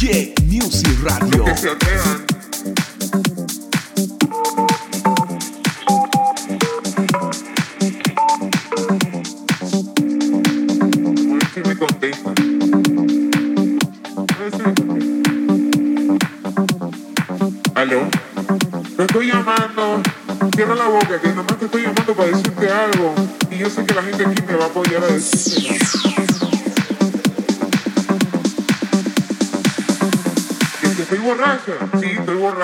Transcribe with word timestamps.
Yeah, 0.00 0.32
Music 0.46 0.96
Radio. 1.02 2.29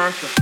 Estoy 0.08 0.35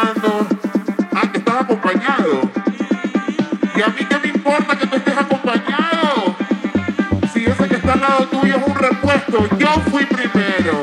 llamando. 0.00 0.46
Ah, 1.14 1.30
que 1.30 1.38
estás 1.38 1.62
acompañado. 1.62 2.50
¿Y 3.76 3.82
a 3.82 3.88
mí 3.88 4.06
qué 4.08 4.18
me 4.18 4.28
importa 4.28 4.76
que 4.78 4.86
tú 4.86 4.96
estés 4.96 5.16
acompañado? 5.16 6.36
Si 7.32 7.44
ese 7.44 7.68
que 7.68 7.76
está 7.76 7.92
al 7.92 8.00
lado 8.00 8.26
tuyo 8.28 8.56
es 8.56 8.66
un 8.66 8.74
repuesto, 8.74 9.48
yo 9.58 9.68
fui 9.90 10.06
primero. 10.06 10.80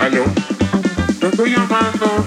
¿Aló? 0.00 0.24
Te 1.20 1.26
estoy 1.28 1.50
llamando. 1.50 2.24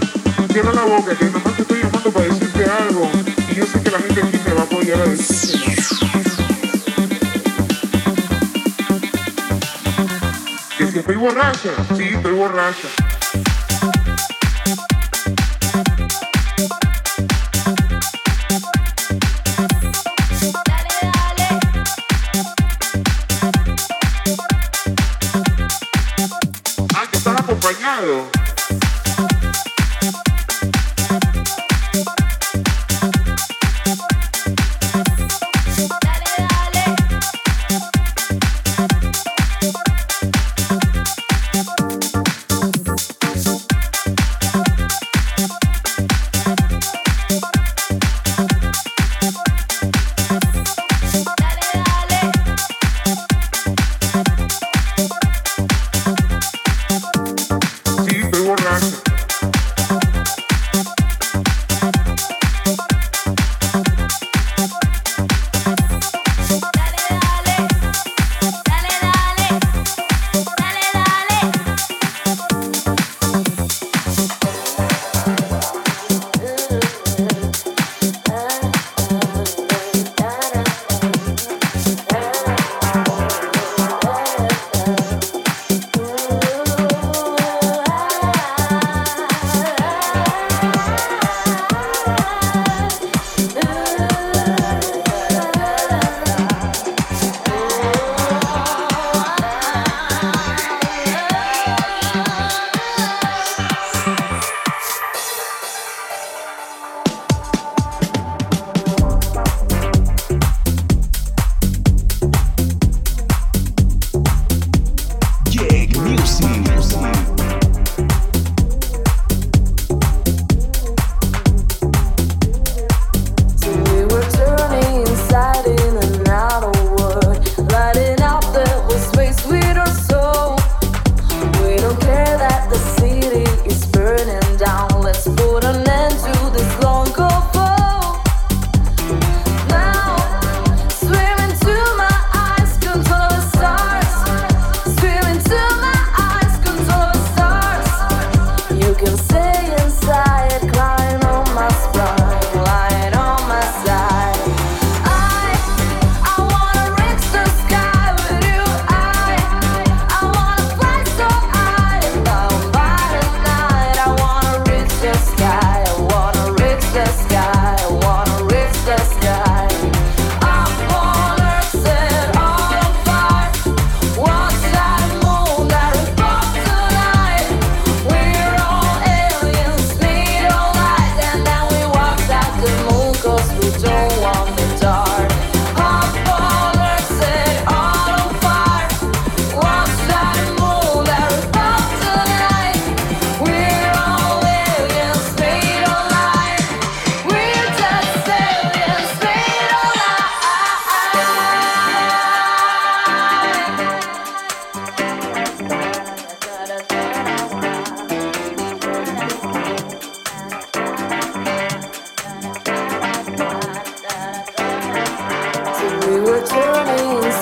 Cierra 0.51 0.73
la 0.73 0.81
boca, 0.81 1.15
que 1.15 1.25
nomás 1.25 1.55
te 1.55 1.61
estoy 1.61 1.83
llamando 1.83 2.11
para 2.11 2.25
decirte 2.25 2.65
algo. 2.65 3.09
Y 3.51 3.55
yo 3.55 3.65
sé 3.65 3.81
que 3.81 3.91
la 3.91 3.99
gente 3.99 4.21
aquí 4.21 4.39
me 4.45 4.53
va 4.53 4.61
a 4.61 4.63
apoyar 4.63 5.01
a 5.01 5.05
decirte. 5.05 5.75
Que 10.77 10.87
si 10.87 10.99
estoy 10.99 11.15
borracha, 11.15 11.69
sí, 11.95 12.03
estoy 12.03 12.33
borracha. 12.33 13.08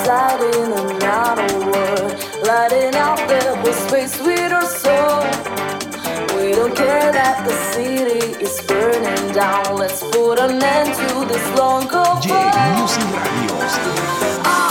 Deciding 0.08 0.72
another 0.72 1.58
world, 1.66 2.12
lighting 2.42 2.94
up 2.94 3.18
the 3.62 3.72
space 3.74 4.18
with 4.22 4.50
our 4.50 4.64
soul. 4.64 5.20
We 6.34 6.52
don't 6.52 6.74
care 6.74 7.12
that 7.12 7.44
the 7.46 7.52
city 7.74 8.42
is 8.42 8.58
burning 8.62 9.34
down. 9.34 9.76
Let's 9.76 10.02
put 10.02 10.38
an 10.38 10.62
end 10.62 10.94
to 10.94 11.26
this 11.26 11.46
long 11.58 11.88
Music 12.78 13.04
Radio. 13.12 14.67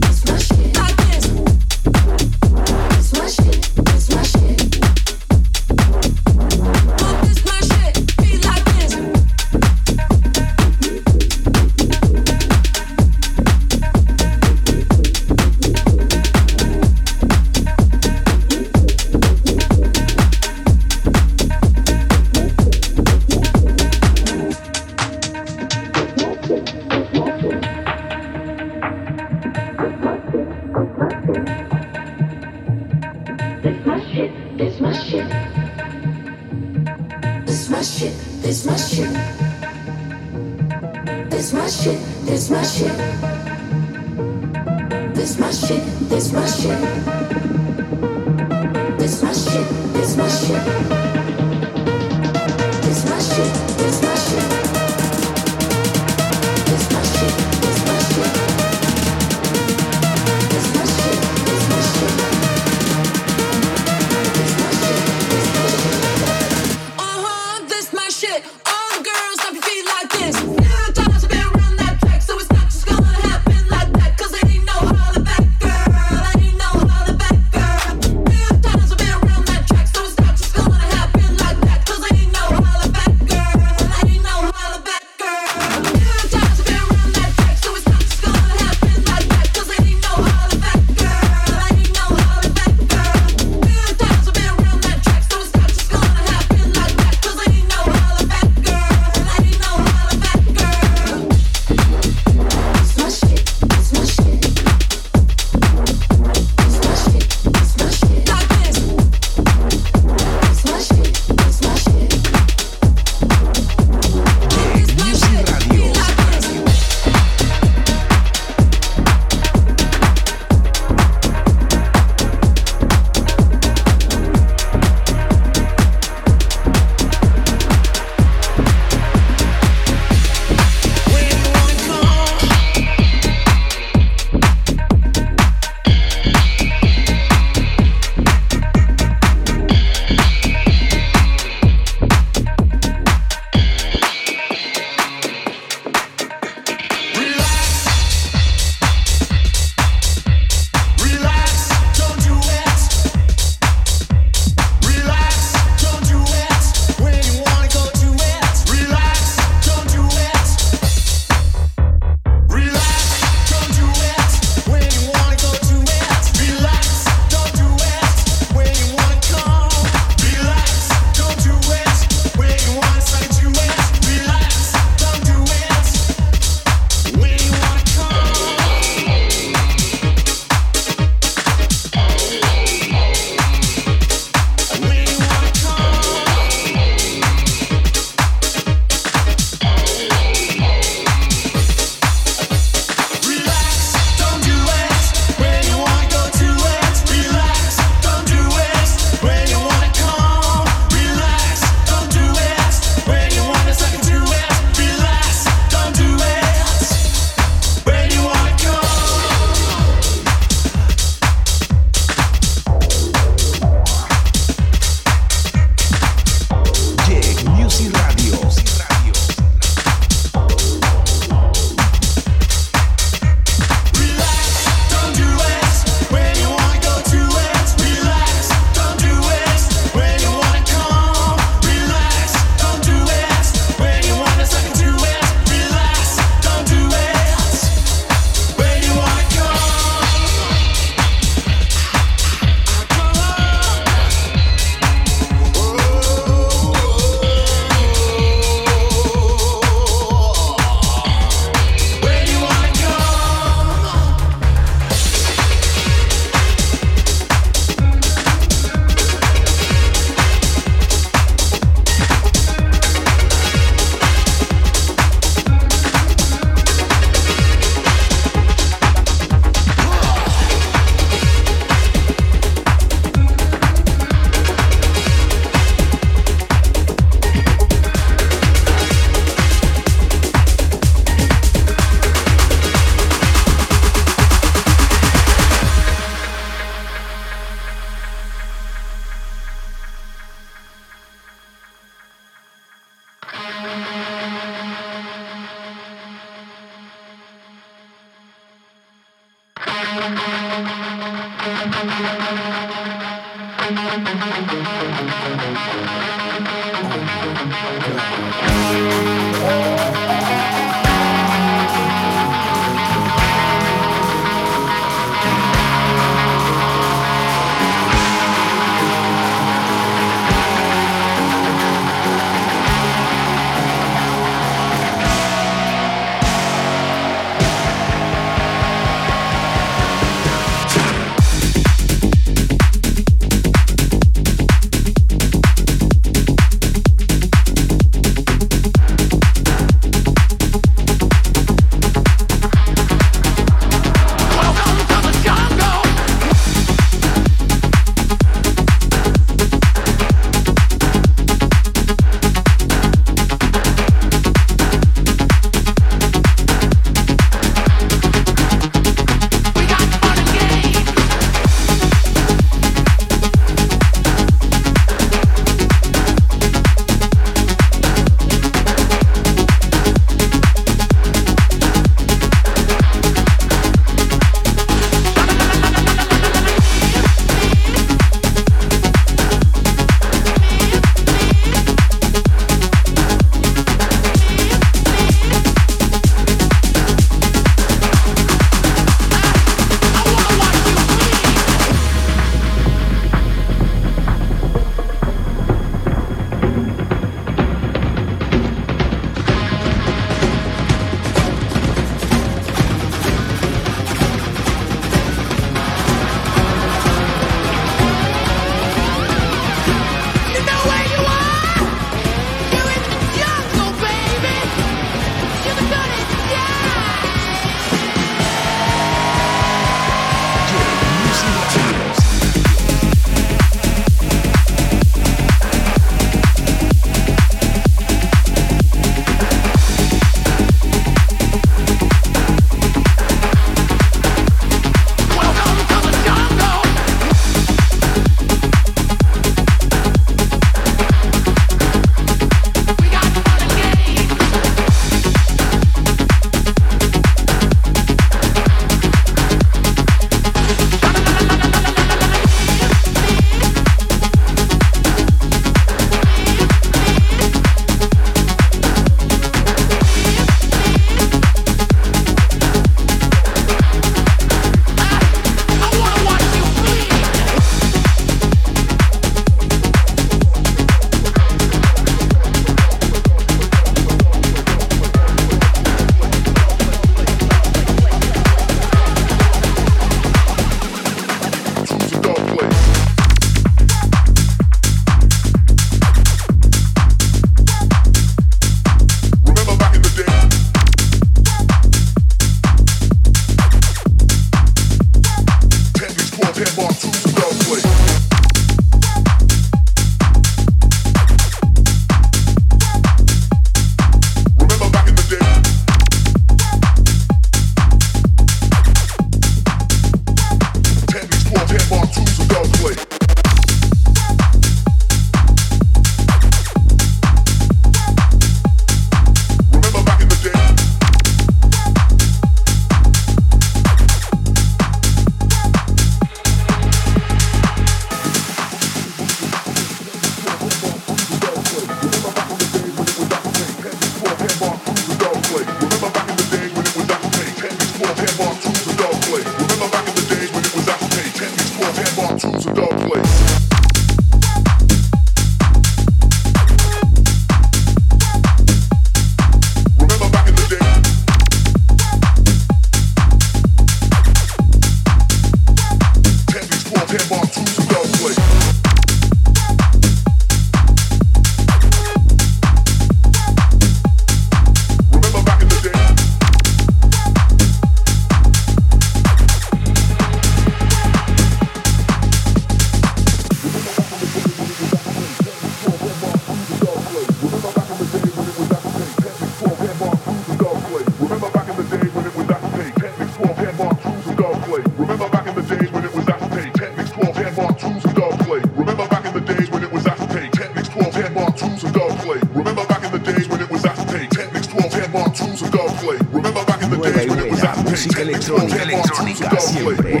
Electrónica, 598.34 599.38
siempre. 599.38 600.00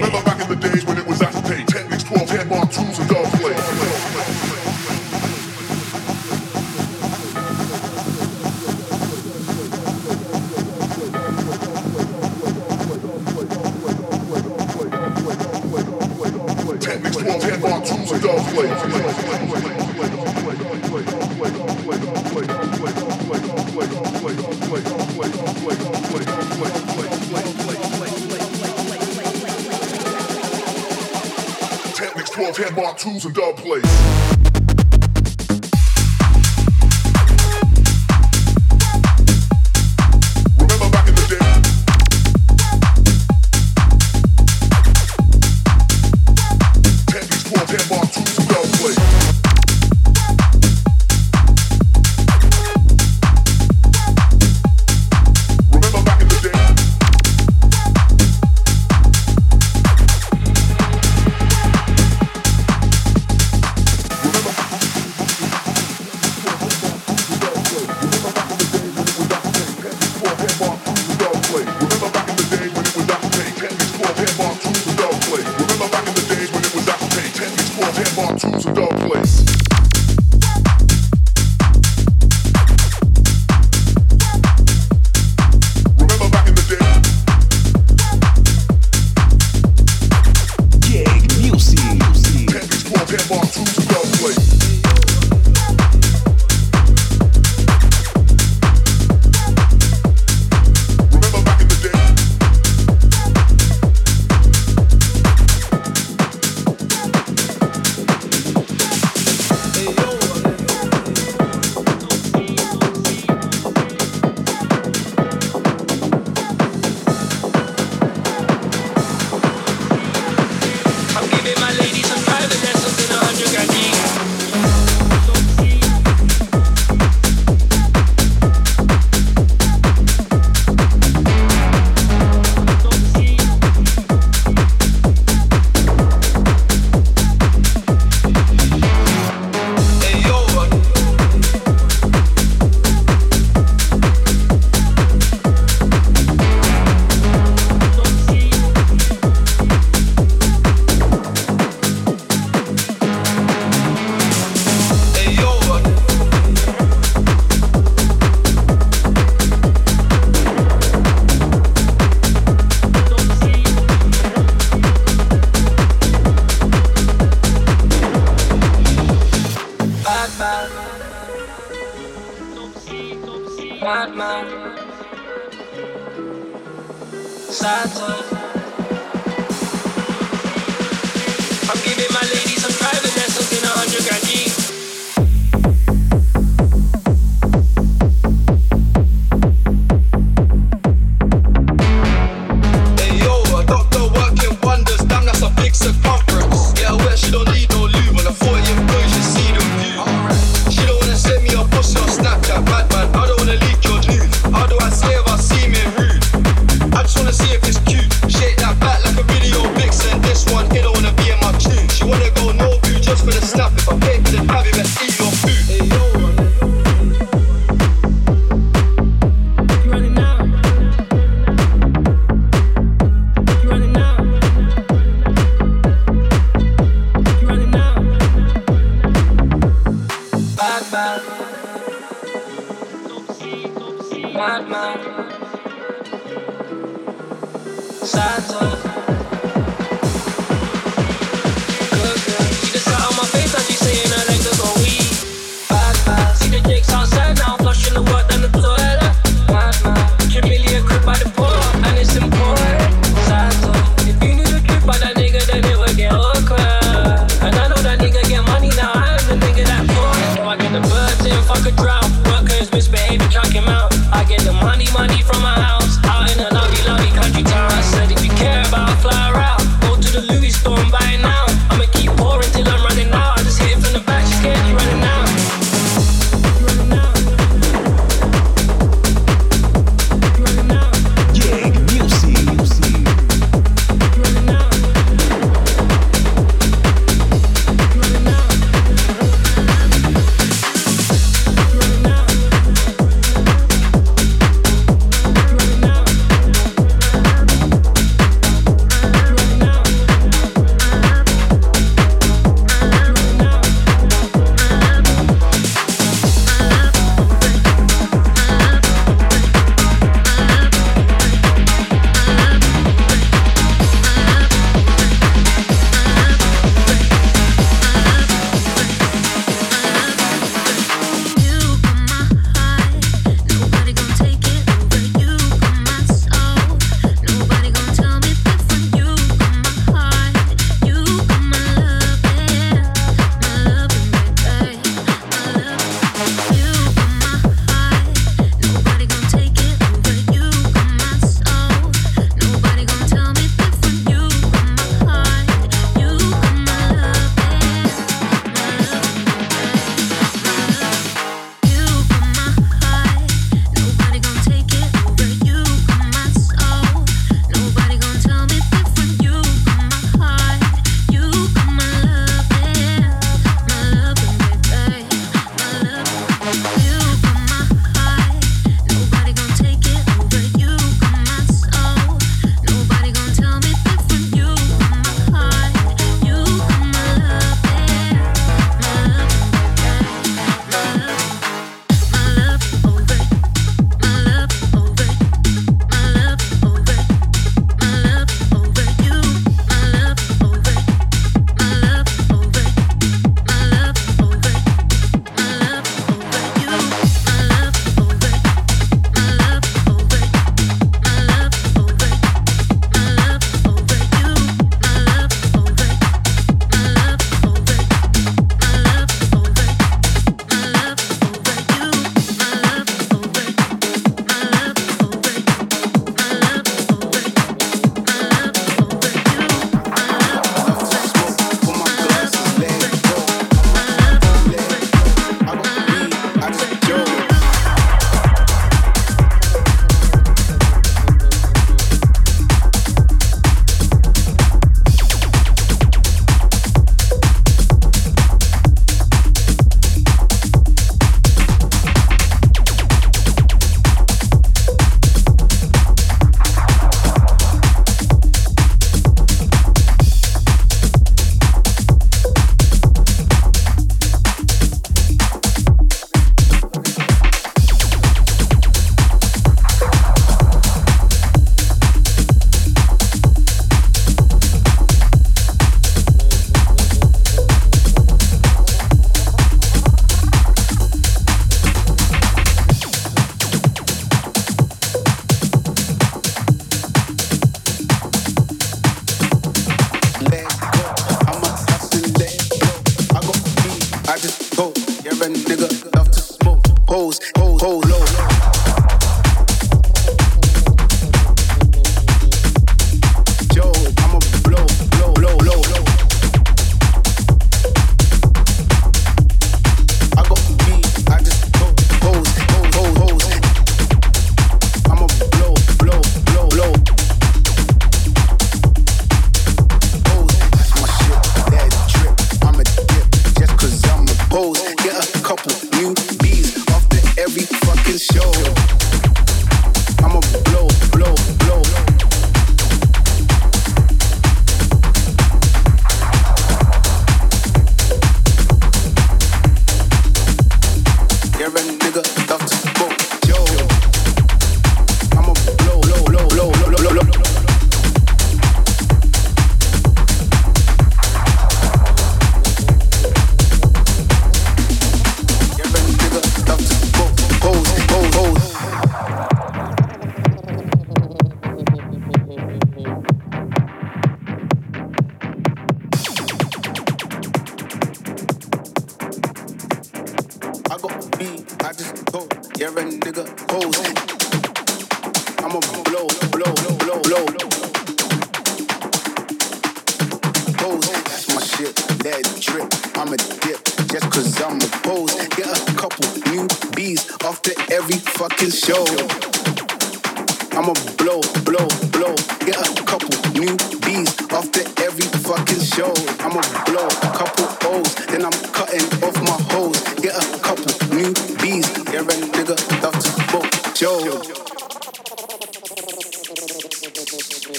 I'ma 586.36 586.64
blow 586.66 586.86
a 586.86 586.90
couple 587.16 587.46
O's, 587.70 587.94
then 588.08 588.22
I'm 588.22 588.32
cutting 588.52 588.84
off 589.02 589.16
my 589.22 589.38
hose. 589.54 589.80
Get 590.02 590.12
a 590.12 590.38
couple 590.40 590.68
new 590.94 591.14
bees. 591.40 591.66
Yeah, 591.90 592.00
a 592.00 592.16
nigga 592.28 592.56
love 592.82 592.92
to 592.92 593.72
Joe. 593.72 594.20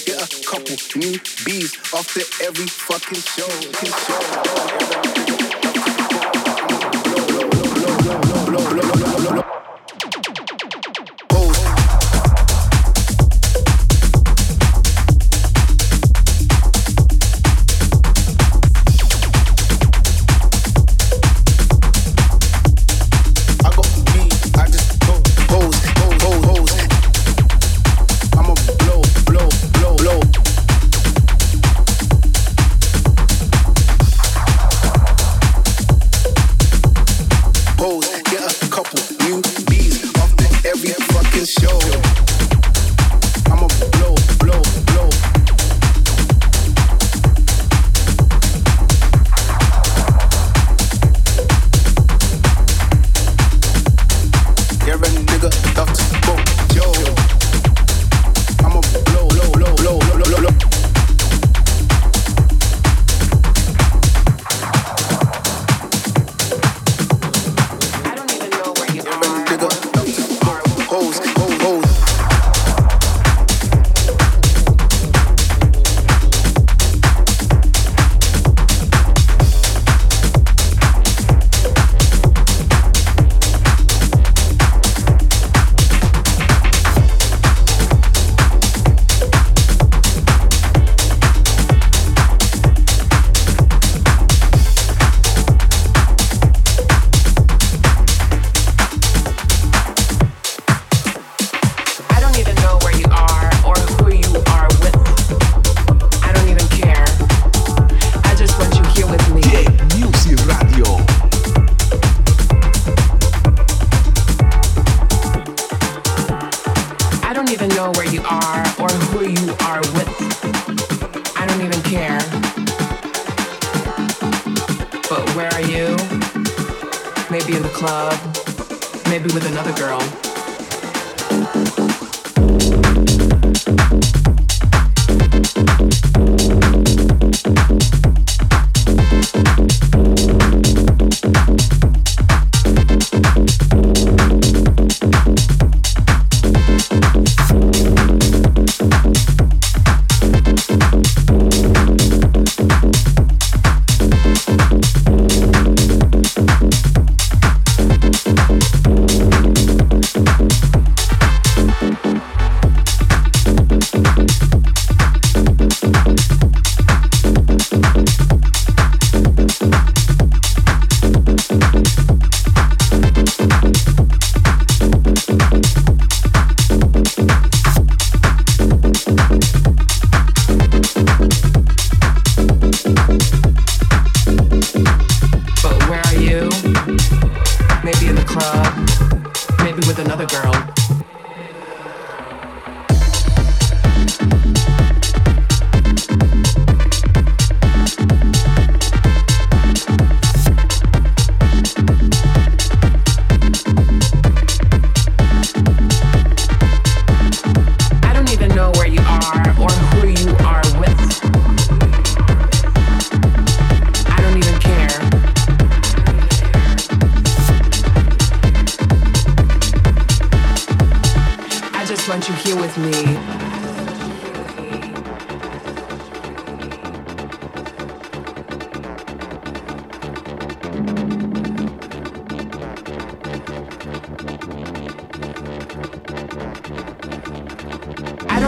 Get 0.05 0.21
a 0.21 0.45
couple 0.45 0.77
new 0.95 1.17
bees 1.43 1.75
after 1.91 2.21
every 2.45 2.67
fucking 2.67 3.17
show. 3.17 3.47
Fucking 3.47 4.91
show. 4.91 4.96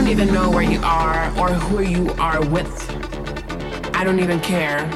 Don't 0.09 0.21
even 0.21 0.33
know 0.33 0.49
where 0.49 0.63
you 0.63 0.81
are 0.81 1.39
or 1.39 1.49
who 1.49 1.83
you 1.83 2.09
are 2.13 2.43
with. 2.47 2.89
I 3.95 4.03
don't 4.03 4.19
even 4.19 4.39
care. 4.39 4.89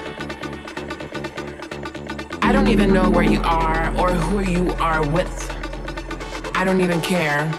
I 2.41 2.51
don't 2.51 2.67
even 2.67 2.91
know 2.91 3.11
where 3.11 3.23
you 3.23 3.39
are 3.43 3.95
or 3.95 4.09
who 4.09 4.39
you 4.39 4.71
are 4.79 5.07
with. 5.07 5.51
I 6.55 6.65
don't 6.65 6.81
even 6.81 6.99
care. 7.01 7.53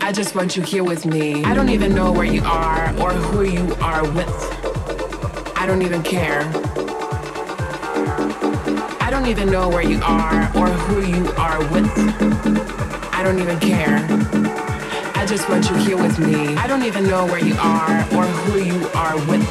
I 0.00 0.10
just 0.10 0.34
want 0.34 0.56
you 0.56 0.64
here 0.64 0.82
with 0.82 1.06
me. 1.06 1.44
I 1.44 1.54
don't 1.54 1.68
even 1.68 1.94
know 1.94 2.10
where 2.10 2.26
you 2.26 2.42
are 2.42 2.92
or 2.98 3.12
who 3.12 3.44
you 3.44 3.76
are 3.76 4.02
with. 4.10 4.36
I 5.56 5.64
don't 5.64 5.82
even 5.82 6.02
care. 6.02 6.42
I 9.00 9.06
I 9.08 9.10
don't 9.10 9.26
even 9.26 9.48
know 9.50 9.68
where 9.68 9.82
you 9.82 10.00
are 10.02 10.42
or 10.56 10.66
who 10.66 11.06
you 11.06 11.28
are 11.38 11.60
with. 11.72 11.90
I 13.14 13.22
don't 13.22 13.38
even 13.38 13.58
care. 13.60 14.47
Just 15.28 15.46
want 15.50 15.68
you 15.68 15.76
here 15.76 15.96
with 15.98 16.18
me. 16.18 16.56
I 16.56 16.66
don't 16.66 16.84
even 16.84 17.06
know 17.06 17.26
where 17.26 17.44
you 17.44 17.54
are 17.60 18.00
or 18.14 18.24
who 18.24 18.60
you 18.60 18.88
are 18.94 19.14
with. 19.28 19.44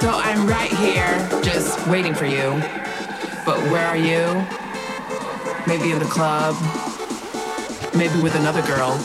So 0.00 0.08
I'm 0.08 0.46
right 0.46 0.70
here, 0.70 1.28
just 1.42 1.86
waiting 1.86 2.14
for 2.14 2.24
you. 2.24 2.62
But 3.44 3.58
where 3.70 3.86
are 3.86 3.98
you? 3.98 4.42
Maybe 5.66 5.92
in 5.92 5.98
the 5.98 6.06
club. 6.06 6.56
Maybe 7.94 8.22
with 8.22 8.34
another 8.36 8.62
girl. 8.62 8.96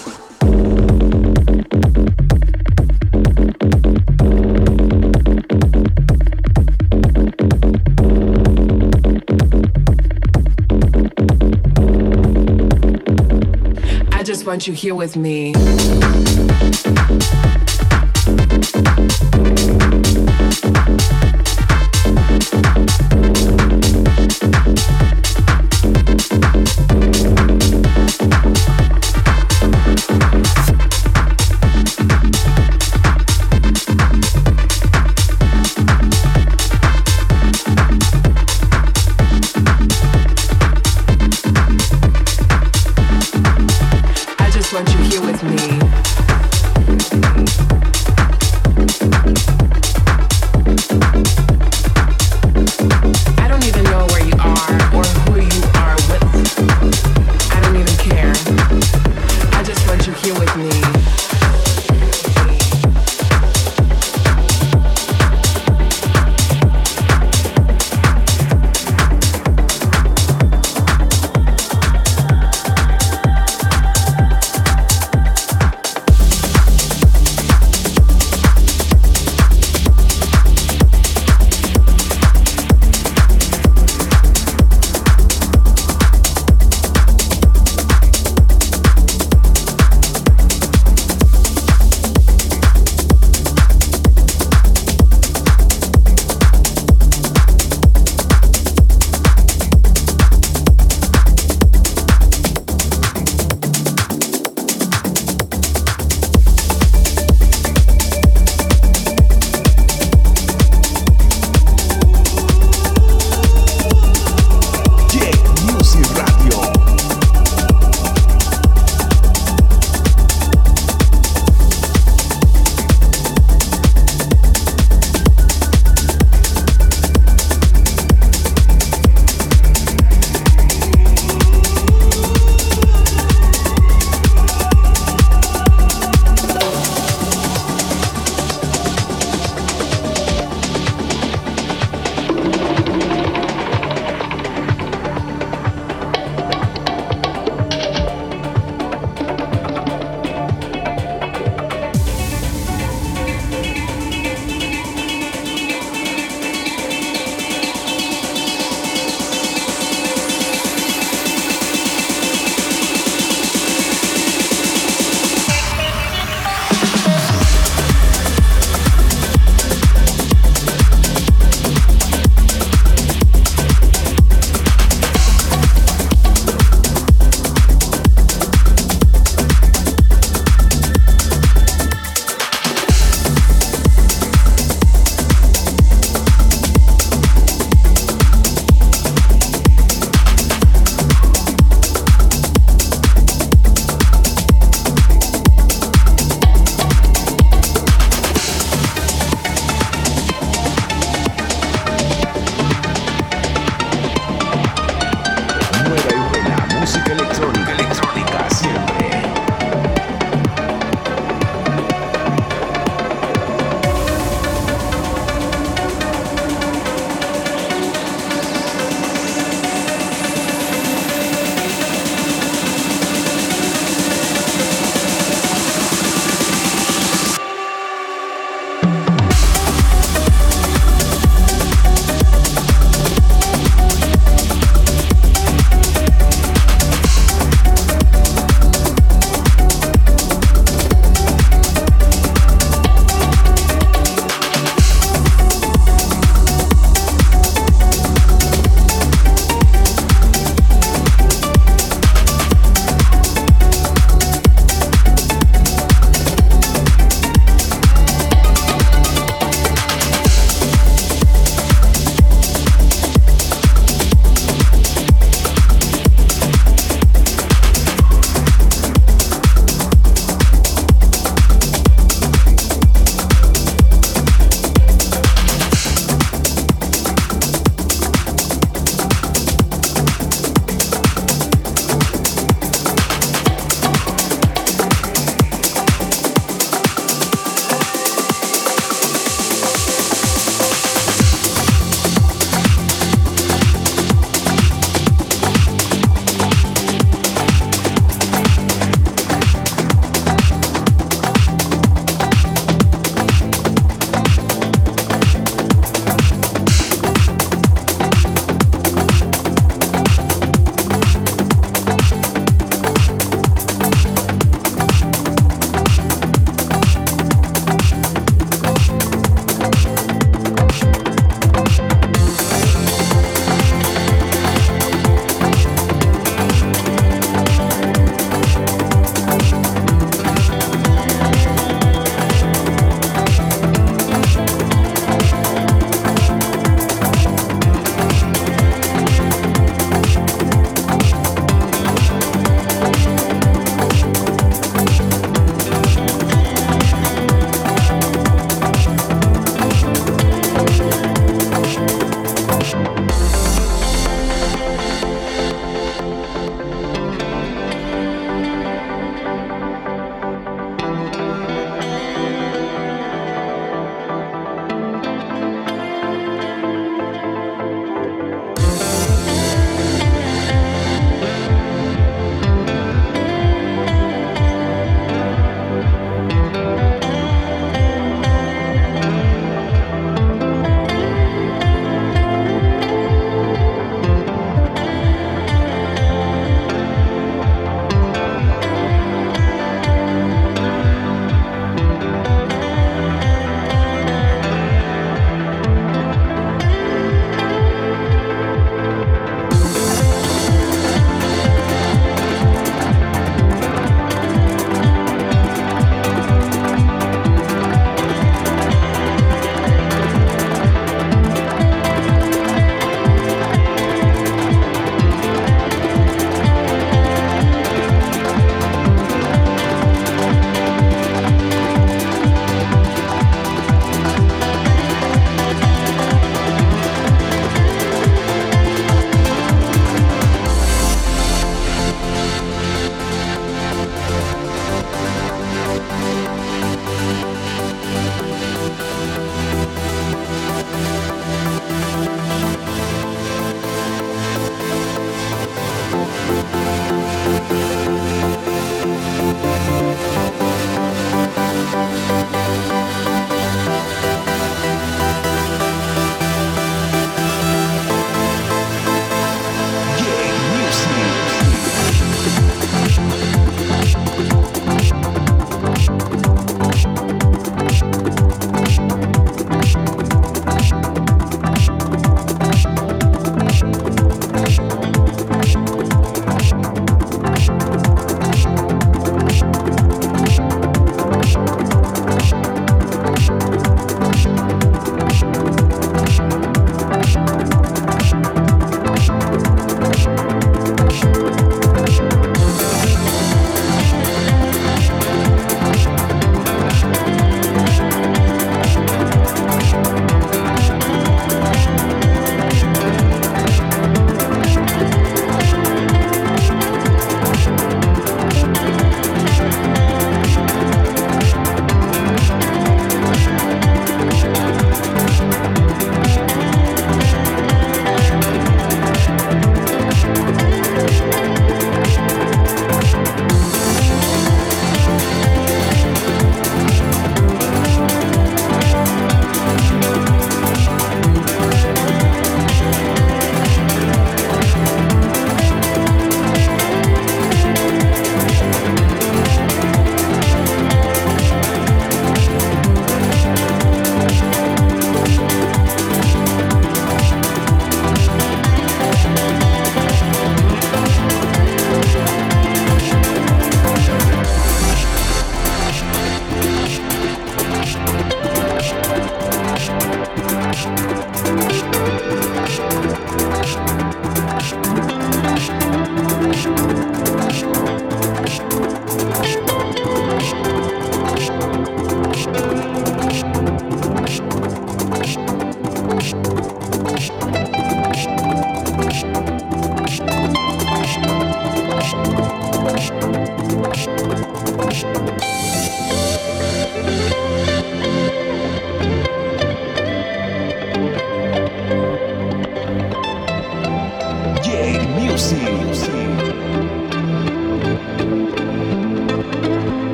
Want 14.49 14.65
you 14.65 14.73
here 14.73 14.95
with 14.95 15.15
me. 15.15 15.53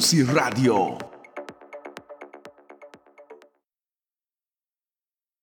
Music 0.00 0.32
Radio. 0.32 0.99